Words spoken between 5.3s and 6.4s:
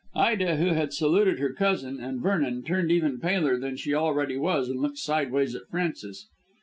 at Frances.